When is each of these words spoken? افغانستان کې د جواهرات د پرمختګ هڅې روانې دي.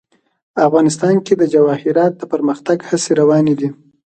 افغانستان 0.67 1.15
کې 1.25 1.33
د 1.37 1.43
جواهرات 1.53 2.13
د 2.17 2.21
پرمختګ 2.33 2.77
هڅې 2.89 3.11
روانې 3.21 3.53
دي. 3.59 3.69